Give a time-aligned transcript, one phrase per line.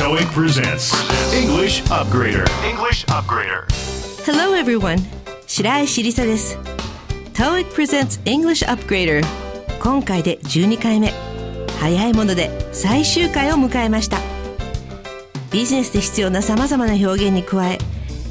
[0.00, 0.94] TOEIC presents
[1.34, 2.44] English Upgrader.
[2.66, 3.66] English Upgrader.
[4.24, 4.98] Hello everyone.
[5.46, 6.56] 白石りさです。
[7.34, 9.22] TOEIC presents English Upgrader.
[9.78, 11.12] 今回で12回目。
[11.80, 14.16] 早いもので最終回を迎えました。
[15.50, 17.76] ビジネスで必要な様々な表現に加え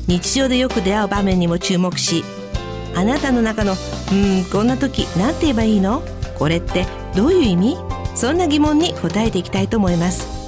[0.07, 2.23] 日常でよく出会う場面にも注目し
[2.95, 3.73] あなたの中の
[4.11, 6.01] 「うんこんな時何て言えばいいの？
[6.39, 7.77] これってどういう意味?」
[8.15, 10.38] そんな疑問に答えていきたいと思います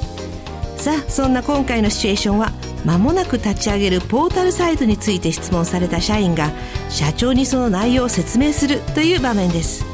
[0.82, 2.52] さあそんな今回のシチュエーションは
[2.86, 6.50] 間もなく立ち上げるポータルサイトについて質問された社員が
[6.90, 9.86] 社長にその内容を説明するという場面です。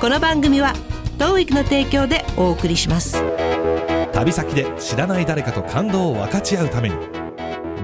[0.00, 0.72] この番組は
[1.16, 3.22] 当クの提供でお送りします。
[4.12, 6.96] 旅先で知らない誰かと感動を分かち合うために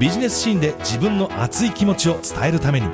[0.00, 2.88] ビジネスシーンで自分の熱い気持ちを伝えるために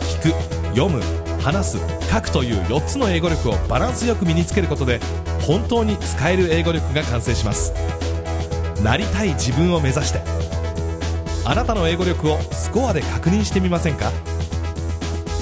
[0.00, 1.02] 聞く読む
[1.42, 4.98] 話す書くという4つの英語力をバランスよく身につけることで
[5.46, 7.72] 本当に使える英語力が完成します。
[8.82, 10.20] なりたい自分を目指して。
[11.44, 14.10] あなたの英語力をスコアで確認してみませんか？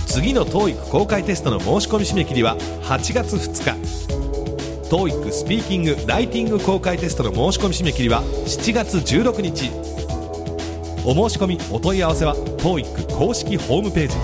[0.06, 3.70] 次の TOEIC 公開テストの申し込み締め切りは8月2日。
[4.90, 9.70] TOEIC スピーキング・ライティング公開テストの申し込み締め切りは7月16日。
[11.04, 14.16] お申し込みお問い合わせは TOEIC 公式ホームページ。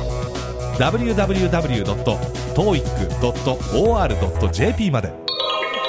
[0.79, 2.34] www.
[2.55, 5.09] www.toeic.or.jp まで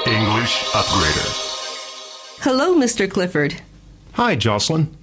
[0.05, 1.41] English Upgrader.
[2.41, 3.09] Hello Mr.
[3.09, 3.55] Clifford
[4.13, 4.95] Hi, Jocelyn.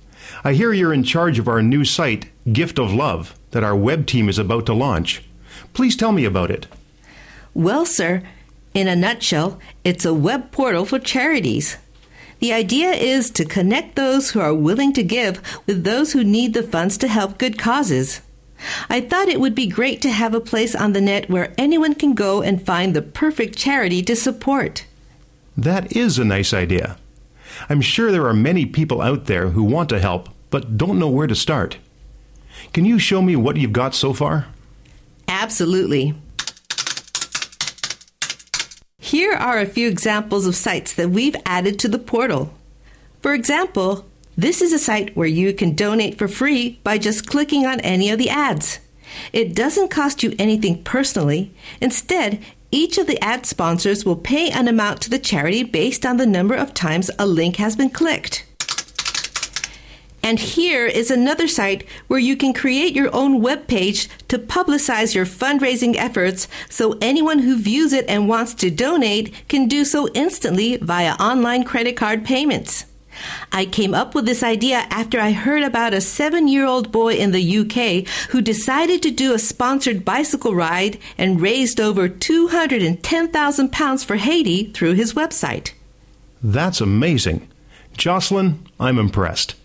[0.43, 4.07] I hear you're in charge of our new site, Gift of Love, that our web
[4.07, 5.23] team is about to launch.
[5.75, 6.67] Please tell me about it.
[7.53, 8.23] Well, sir,
[8.73, 11.77] in a nutshell, it's a web portal for charities.
[12.39, 16.55] The idea is to connect those who are willing to give with those who need
[16.55, 18.23] the funds to help good causes.
[18.89, 21.95] I thought it would be great to have a place on the net where anyone
[21.95, 24.87] can go and find the perfect charity to support.
[25.57, 26.97] That is a nice idea.
[27.69, 31.09] I'm sure there are many people out there who want to help but don't know
[31.09, 31.79] where to start.
[32.73, 34.47] Can you show me what you've got so far?
[35.27, 36.15] Absolutely.
[38.99, 42.55] Here are a few examples of sites that we've added to the portal.
[43.21, 44.07] For example,
[44.37, 48.11] this is a site where you can donate for free by just clicking on any
[48.11, 48.79] of the ads.
[49.33, 51.53] It doesn't cost you anything personally.
[51.81, 56.17] Instead, each of the ad sponsors will pay an amount to the charity based on
[56.17, 58.47] the number of times a link has been clicked.
[60.25, 65.15] And here is another site where you can create your own web page to publicize
[65.15, 70.09] your fundraising efforts so anyone who views it and wants to donate can do so
[70.15, 72.87] instantly via online credit card payments.
[73.52, 77.16] I came up with this idea after I heard about a seven year old boy
[77.16, 84.06] in the UK who decided to do a sponsored bicycle ride and raised over £210,000
[84.06, 85.72] for Haiti through his website.
[86.44, 87.48] That's amazing.
[87.98, 89.56] Jocelyn, I'm impressed.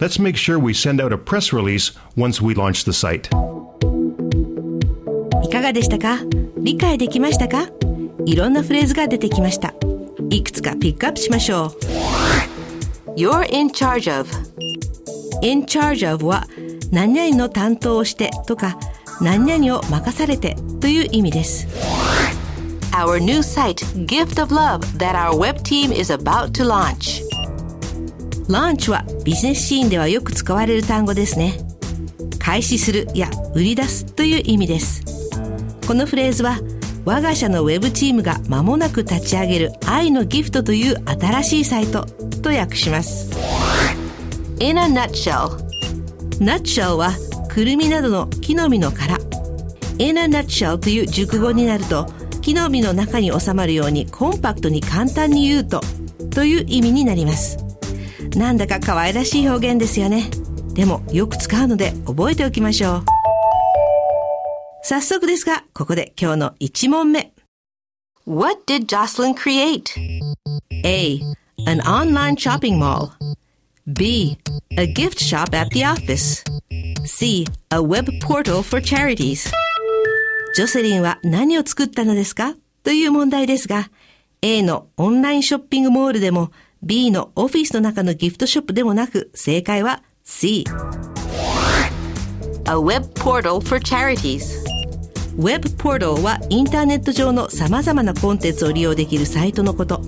[0.00, 3.28] Let's make sure we send out a press release once we launch the site.
[5.42, 6.18] いかがでしたか
[6.56, 7.68] 理解できましたか
[8.26, 9.74] いろんなフレーズが出てきました。
[10.30, 12.57] いくつかピックアップしましょう。
[13.19, 14.29] You're in charge of.
[15.41, 16.47] In charge of は
[16.89, 18.79] 何々の担当をしてとか
[19.19, 21.67] 何々を任されてという意味です。
[22.93, 27.21] Our new site Gift of Love that our web team is about to launch.
[28.47, 31.59] ランチはビジネスシーンではよく使われる単語ですね。
[32.39, 35.03] 開始するや売り出すという意味です。
[35.85, 36.57] このフレーズは
[37.03, 42.05] 我が社のウェブチームが間もなく立ち上げる愛のギフトという新しいサイト。
[42.49, 43.29] と訳します。
[44.59, 45.57] In a nutshell
[46.39, 47.11] nutshell は
[47.49, 49.17] くるみなどの木の実の殻。
[49.99, 52.07] In a nutshell という熟語になると
[52.41, 55.81] 木の実の中に収まるようにコンパクトに簡単に言うと
[56.31, 57.57] という意味になります。
[58.35, 60.29] なんだか可愛らしい表現ですよね。
[60.73, 63.05] でもよく使うので覚えておきましょう。
[64.81, 67.31] 早速ですがここで今日の1問目。
[68.25, 69.83] What did Jocelyn create?
[70.83, 71.19] A.
[71.65, 73.11] An online shopping mall.
[73.87, 74.37] B.
[74.77, 76.43] A gift shop at the office.
[77.05, 77.45] C.
[77.71, 79.51] A web portal for charities.
[80.55, 82.55] ジョセリンは何を作ったのですか？
[82.83, 83.89] という問題ですが、
[84.41, 86.51] A のオンラインショッピングモールでも
[86.81, 90.65] B のオフィスの中のギフトショップでもなく正解は C。
[92.67, 94.59] A web portal for charities.
[95.37, 100.01] ウェブポータルはインターネット上の様々なコンテンツを利用できるサイトのこと。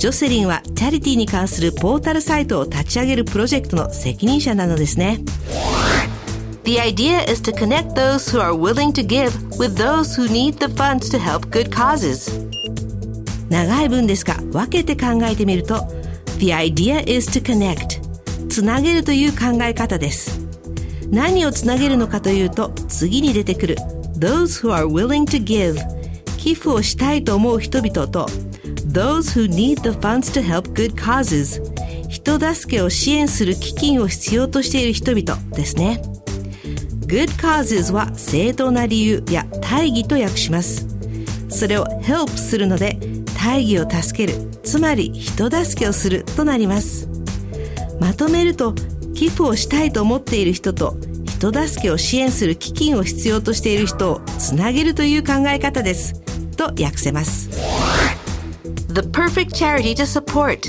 [0.00, 5.18] ジョセリンはチャリティーに関するポータルサイトを立ち上げるプロジェクトの責任者なのですね。
[6.64, 10.74] The idea is to connect those who are willing to give with those who need the
[10.74, 12.32] funds to help good causes.
[13.50, 15.86] 長い文ですが分けて考えてみると
[16.38, 18.00] The idea is to connect
[18.48, 20.40] つなげるという考え方です
[21.10, 23.76] 何をつなげるのかというと次に出てくる
[24.18, 25.76] Those who are willing to give
[26.38, 28.26] 寄付をしたいと思う人々と
[28.92, 31.62] Those who need the funds to help good causes.
[32.08, 36.02] 人助けを支援する基金を必要としている人々ですね。
[37.06, 40.88] Good causes は正当な理由や大義と訳します。
[41.48, 42.98] それを help するので
[43.38, 47.08] 大義を助けるつまり人助けをするとなります。
[48.00, 48.74] まとめると
[49.14, 50.96] 寄付をしたいと思っている人と
[51.26, 56.20] 人助けを支援する基金を必要としている人をつなげるという考え方です。
[56.56, 57.49] と訳せます。
[58.92, 60.66] The perfect charity to support.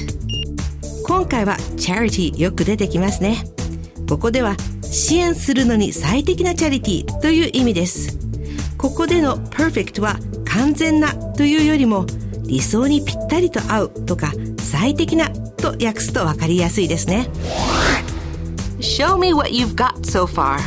[1.04, 3.44] 今回は charity よく出てきますね。
[4.08, 8.20] ここでは支援するのに最適なチャリティーという意味です。
[8.78, 12.06] ここでの perfect は完全なというよりも
[12.44, 17.28] 理想にぴったりと合うとか最適なと訳すと分かりやすいですね。
[18.82, 20.60] Show me what you've got so far.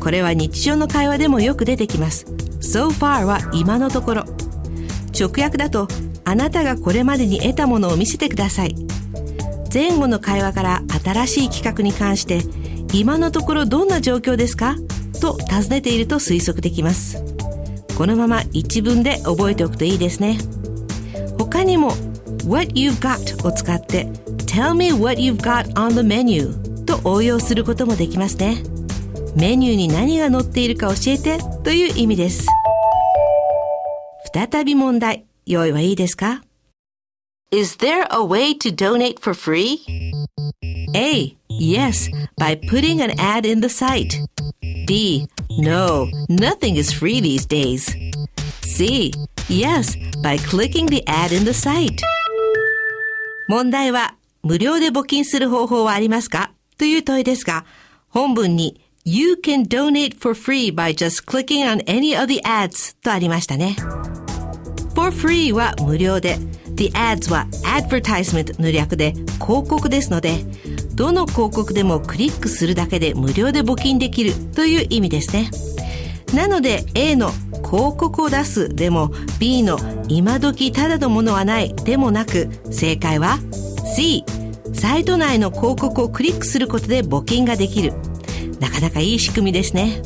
[0.00, 2.26] これは日常の会話でもよく出てきます。
[2.60, 4.24] So far は今のところ。
[5.18, 5.88] 直訳だと
[6.24, 8.74] あなたがこれまでに得たものを見せてください。
[9.72, 12.42] 前後の会話から新しい企画に関して
[12.92, 14.76] 今のところどんな状況ですか？
[15.20, 17.22] と尋ねていると推測できます。
[17.96, 20.38] このまま一文で覚えておくといいですね。
[21.38, 21.88] 他にも
[22.46, 24.06] What you've got を使って
[24.46, 28.62] Tell me what you've got on the menu と応用することもできますね。
[29.36, 32.46] メニューに何が載っているか教えてという意味です。
[34.34, 35.24] 再び問題。
[35.51, 36.43] 用意はいいですか
[37.51, 39.79] Is there a way to donate for free?
[40.93, 41.37] A.
[41.49, 44.19] Yes, by putting an ad in the site.
[44.85, 45.27] B.
[45.57, 47.95] No, nothing is free these days.
[48.63, 49.13] C.
[49.47, 52.01] Yes, by clicking the ad in the site.
[53.47, 57.65] 問題は、無料で募金する方法はありますかという問いですが、
[58.09, 63.77] 本文に You can donate for free by just clicking on any of the ads とありましたね。
[65.02, 66.38] For free は無料で、
[66.76, 69.14] the ads は advertisement の略で
[69.44, 70.44] 広告ですので、
[70.94, 75.50] どの広告でもクリックするだけで無料で募金できるという意味ですね。
[76.34, 77.30] なので A の
[77.68, 79.76] 広告を出すでも B の
[80.08, 83.38] 今時ただのものはないでもなく正解は
[83.96, 84.24] C
[84.72, 87.92] サイト内の広告をクリックすることで募金ができる
[88.60, 90.00] なかなかいい仕組みですね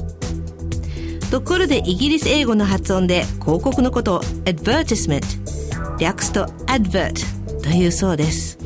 [1.31, 5.23] ところでイギリス英語の発音で広告のことを advertisement
[5.99, 7.15] 略すと advert
[7.63, 8.59] というそうです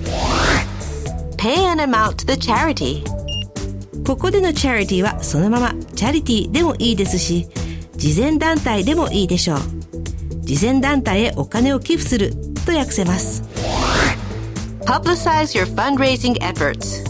[1.40, 3.02] Pay an amount to the charity.
[4.04, 7.46] ここでのチャリティーはそのままチャリティーでもいいですし、
[7.96, 9.58] 慈善団体でもいいでしょう。
[10.42, 12.34] 慈善団体へお金を寄付する
[12.66, 13.42] と訳せます。
[14.84, 17.04] Publicize your fundraising efforts.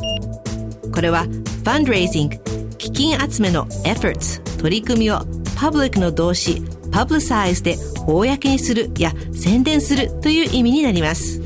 [0.92, 1.24] これは
[1.64, 2.38] fundraising
[2.76, 5.18] 基金集めの efforts 取り組みを
[5.60, 7.76] public の動詞 publicize で
[8.06, 11.38] 公にするや宣伝するという意味になります。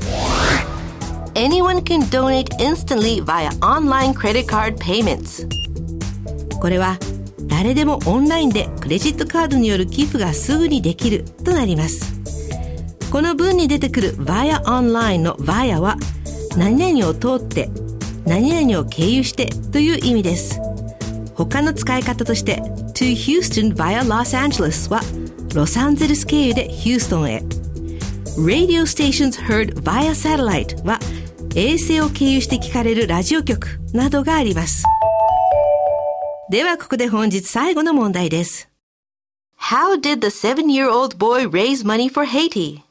[1.33, 5.45] Anyone can donate instantly via online credit card payments.
[6.61, 6.97] これは
[7.47, 12.13] 誰でもオンラインでクレジットカードによる寄付がすぐにできるとなります
[13.11, 15.97] この文に出てくる via online の via は
[16.57, 17.69] 何々を通って
[18.25, 20.59] 何々を経由してという意味です
[21.35, 22.63] 他の使い方として
[22.95, 25.01] to Houston via Los Angeles は
[25.53, 27.43] ロサンゼルス経由でヒューストンへ
[28.37, 30.99] Radio stations heard via satellite は
[31.55, 34.83] 衛星を経由して聞かれるラジオ局などがあります
[36.49, 38.69] ではここで本日最後の問題です。
[39.59, 42.83] How did the seven year old boy raise money for Haiti?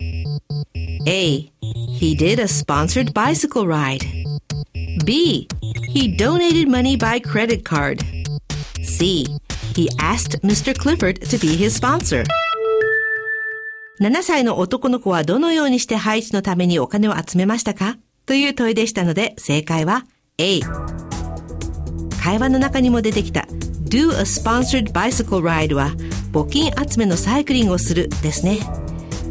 [1.06, 1.52] A.
[1.60, 4.04] He did a sponsored bicycle ride.
[5.04, 5.46] B.
[5.88, 8.02] He donated money by credit card.
[8.82, 9.24] C.
[9.74, 10.72] He asked Mr.
[10.72, 12.24] Clifford to be his sponsor.
[14.00, 17.96] 7歳の男の子はどのようにしてハイチのためにお金を集めましたか？
[18.26, 20.04] という問いでしたので正解は
[20.38, 20.60] A。
[22.22, 23.42] 会話の中にも出てきた
[23.88, 25.90] Do a sponsored bicycle ride は
[26.32, 28.58] 募金集めのサイクリングをするですね。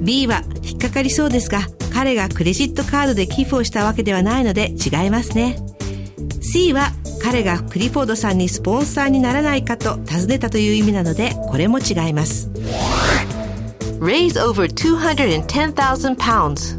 [0.02, 1.62] B は引っかかりそうですが
[1.94, 5.58] 彼がクレジットカードで寄付をしたわけではないので違いますね。
[6.42, 6.92] C は
[7.24, 12.50] 彼がクリフォードさんにスポンサーにならないかと尋ねたという意味なのでこれも違います。
[14.00, 16.78] Raise over 210,000 pounds.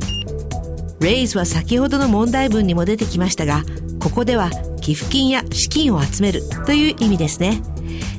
[1.00, 3.62] raise は先ほどの問題文にも出てきましたが、
[3.98, 4.50] ここでは
[4.82, 7.62] 寄付金や資金を集めるという意味ですね。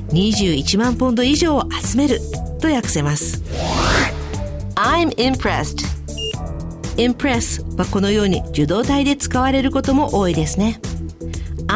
[0.08, 2.20] 21万ポンド以上を集める
[2.60, 3.42] と訳せます。
[4.74, 5.96] I'm impressed.
[6.96, 10.80] impress はこのように受動体で使われることも多いですね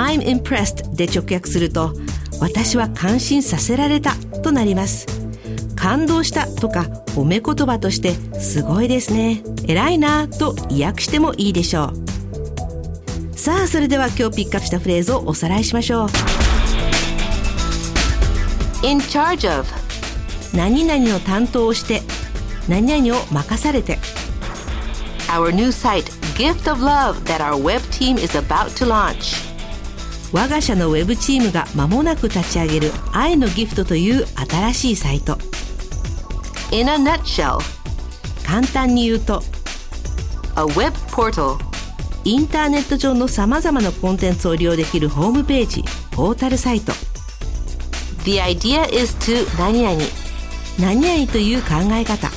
[0.00, 1.92] I'm impressed で直訳すると
[2.40, 5.06] 私は感心させられたとなります
[5.76, 11.92] 感動したとか褒め言葉としてすごいですね偉いなと意訳してもいいでしょ
[13.34, 16.08] うさあそれでは今日ピックアップしたフレーズをおさらいしましょう
[18.82, 19.66] In charge of.
[20.56, 22.00] 何々を担当して
[22.68, 23.98] 何々を任されて
[25.28, 26.04] Our new site,
[26.36, 29.49] Gift of Love, that our web team is about to launch.
[30.32, 35.38] 我が社のウェブチームが間もなく立ち上げる愛のギフトという新しいサイト
[36.70, 37.58] In a nutshell,
[38.46, 39.42] 簡単に言うと
[40.56, 41.58] a web portal
[42.24, 45.82] インターネット上のさまざまなコンテンツを利用できるホームページ
[46.12, 46.92] ポータルサイト
[48.24, 49.98] The idea is to 何々
[50.78, 52.30] 何々という考え方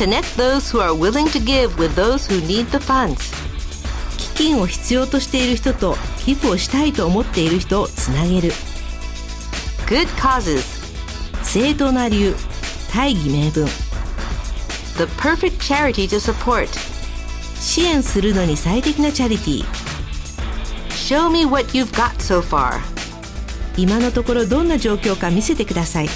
[0.00, 3.29] connect those who are willing to give with those who need the funds.
[4.40, 8.52] 基金を必要としている人と寄付をしたいと思っている人をつなげる
[9.86, 10.62] Good causes.
[11.42, 12.34] 正当な理由
[12.90, 13.66] 大義名分
[14.96, 16.68] The perfect charity to support.
[17.60, 19.64] 支援するのに最適なチャリティー
[20.88, 22.80] Show me what you've got so far.
[23.76, 26.06] 今のところどんな状況か見せてください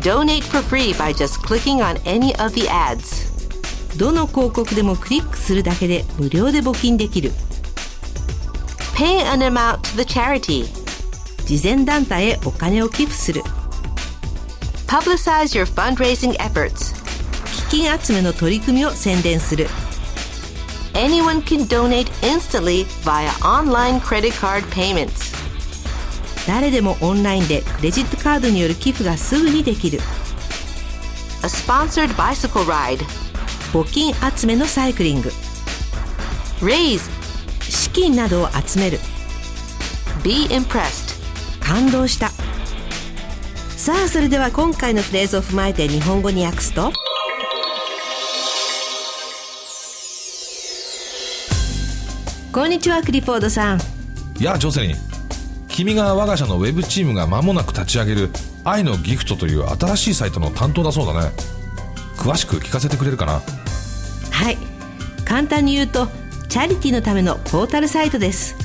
[0.00, 3.19] Donate for free by just clicking on any of the ads.
[3.96, 7.32] どの広告でもクリックするだけで無料で募金できる
[8.94, 10.66] Pay an amount to the charity.
[11.46, 13.42] 慈善団体へお金を寄付する
[14.86, 16.94] Publicize your fundraising efforts.
[17.68, 19.68] 基金集めの取り組みを宣伝する
[20.94, 25.34] Anyone can donate instantly via online credit card payments.
[26.46, 29.98] 誰でもオンラインでクレジットカードによる寄付がすぐにできる
[31.42, 33.19] A sponsored bicycle ride.
[33.72, 35.30] 募金集めのサイクリング。
[36.60, 37.08] Raise.
[37.60, 38.98] 資金などを集める。
[40.24, 41.20] Be impressed.
[41.60, 42.30] 感動した。
[43.76, 46.92] さあそれでは今回のフレーズを踏まえて日本語に訳すと。
[52.52, 53.80] こんにちはクリフォードさん。
[54.40, 54.96] いやジョセリン。
[55.68, 58.30] 君が我が社のウェブチームが間もなく立ち上げる
[58.64, 61.30] 愛のギフトという新しいサイトの担当だそうだね。
[62.16, 63.40] 詳しく聞かせてくれるかな。
[64.40, 64.58] はい。
[65.26, 66.08] 簡単に言うと
[66.48, 68.56] チャリティーのためのポータルサイトです。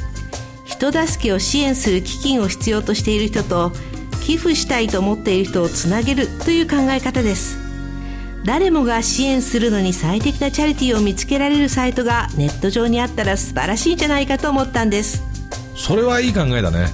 [0.64, 3.74] 人助けを支援する基金を必要としている人と
[4.22, 7.58] 寄付したいと思っている人をつなげるという考え方です。
[8.46, 15.24] 誰もが支援するのに最適なチャリティーを見つけられるサイトがネット上にあったら素晴らしいんじゃないかと思ったんです。
[15.76, 16.88] それはいい考えだね。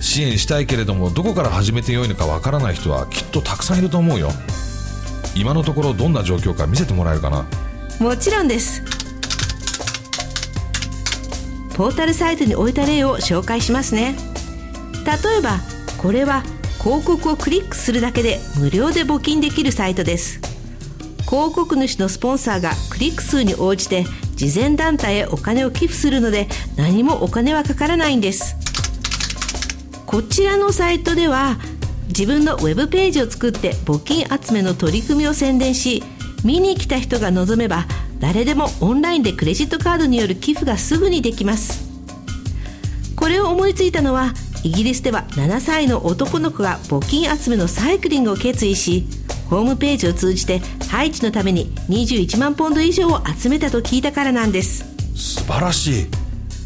[0.00, 4.30] 支援したいけれどもどこから始めてよいのかわからない人はきっとたくさんいると思うよ。
[5.34, 7.46] 今のところどんな状況か見せてもらえるかな。
[8.00, 8.80] もちろんです。
[11.74, 14.14] ポータルサイトに置いた例を紹介しますね。
[15.04, 15.58] 例えば
[16.00, 16.44] これは
[16.80, 20.40] 広告をクリックするだけで無料で募金できるサイトです。
[21.28, 28.54] 広告主のスポンサーがクリック数に応じて慈善団体へお金を寄付するので何もお金はかからないんです。
[30.06, 31.58] こちらのサイトでは
[32.06, 36.02] 自分のウェブページを作って募金集めの取り組みを宣伝し
[36.44, 37.86] 見に来た人が望めば
[38.20, 41.88] 誰でもオンラインでクレジットカードによる寄付がすぐにできます。
[43.16, 49.06] これを思いついたのはイギリスでは7歳の男の子が募金集めのサイクリングを決意し
[49.50, 54.84] ホームページを通じてハイチのために21万ポンド以上を集めたと聞いたからなんです。
[55.14, 56.06] 素晴らしい。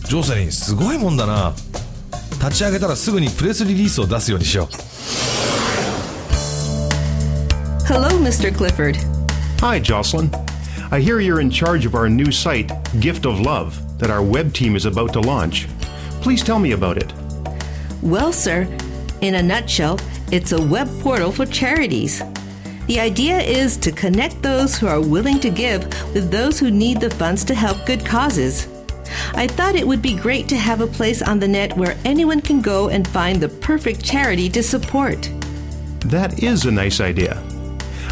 [0.04, 1.54] ジョセリンすごいもんだな。
[2.40, 4.66] 立ち上げたらすぐにプレスリリースを出すようにしよう。
[7.86, 8.54] Hello Mr.
[8.54, 9.11] Clifford
[9.62, 10.28] Hi, Jocelyn.
[10.90, 14.52] I hear you're in charge of our new site, Gift of Love, that our web
[14.52, 15.68] team is about to launch.
[16.20, 17.14] Please tell me about it.
[18.02, 18.62] Well, sir,
[19.20, 20.00] in a nutshell,
[20.32, 22.24] it's a web portal for charities.
[22.88, 27.00] The idea is to connect those who are willing to give with those who need
[27.00, 28.66] the funds to help good causes.
[29.34, 32.40] I thought it would be great to have a place on the net where anyone
[32.40, 35.30] can go and find the perfect charity to support.
[36.06, 37.40] That is a nice idea.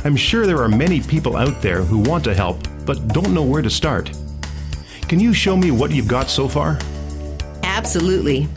[0.03, 3.43] I'm sure there are many people out there who want to help but don't know
[3.43, 4.11] where to start.
[5.09, 6.79] Can you show me what you've got so far?
[7.63, 8.49] Absolutely.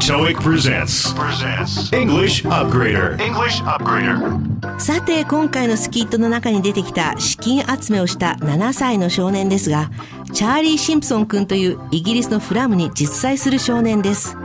[0.00, 1.14] TOEIC presents.
[1.14, 3.20] presents English Upgrader.
[3.20, 4.80] English Upgrader.
[4.80, 9.90] さて今回のスキットの中に出てきた資金集めをした7歳の少年ですが
[10.32, 14.36] チャーリー・シンプソン君というイギリスのフラムに実在する少年です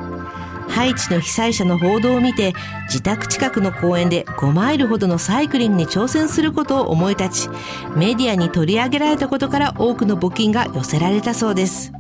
[0.69, 2.53] ハイチの被災者の報道を見て
[2.87, 7.49] 自宅近くの公園で5マイルほどのサイクリングに挑戦することを思い立ち
[7.95, 11.91] メディアに取り上げられたことから多くの募金が寄せられたそうです。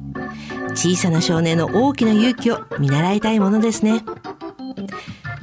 [0.75, 4.03] 小さな少年の大きな勇気を見習いたいものですね。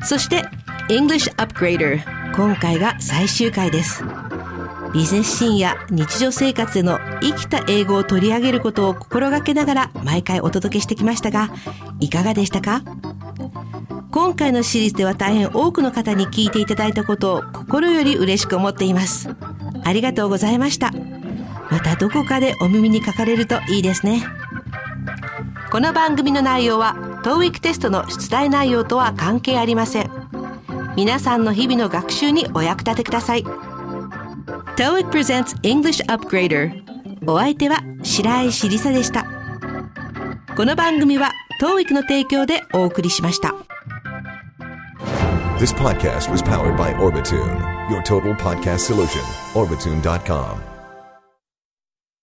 [0.04, 0.44] そして
[0.88, 2.02] English Upgrader
[2.36, 4.04] 今回が最終回です。
[4.92, 11.50] ビジネスシーンや日常生活での生きた英語を取り上げることを心がけながら毎回お届けしてきましたが
[11.98, 12.82] いかがでしたか？
[14.12, 19.30] 今回のシリーズでは大変多くの方に聞いていただいたことを心より嬉しく思っています。
[19.84, 20.92] ありがとうございました。
[21.70, 24.22] またどこかでお耳にかかれるといいですね。
[25.70, 26.94] この番組の内容は
[27.24, 30.10] TOEIC テストの出題内容とは関係ありません。
[30.94, 33.44] 皆さんの日々の学習にお役立てください。
[34.76, 36.82] TOEIC presents English Upgrader
[37.26, 39.24] お相手は白石りさでした。
[40.54, 43.54] この番組は TOEIC の提供でお送りしました
[45.62, 49.22] This podcast was powered by Orbitune, your total podcast solution.
[49.54, 50.71] Orbitune.com.